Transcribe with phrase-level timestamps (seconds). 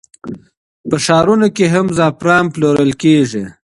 [0.89, 3.43] په ښارونو کې هم زعفران پلورل کېږي.